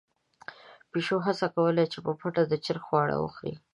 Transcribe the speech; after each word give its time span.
پيشو 0.91 1.17
هڅه 1.25 1.47
کوله 1.55 1.83
چې 1.91 1.99
په 2.05 2.11
پټه 2.19 2.43
د 2.47 2.53
چرګې 2.65 2.83
خواړه 2.85 3.15
وخوري. 3.19 3.53